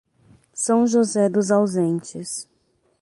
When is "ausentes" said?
1.51-2.49